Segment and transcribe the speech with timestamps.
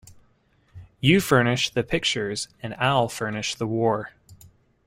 [0.99, 4.13] You furnish the pictures and I'll furnish the war.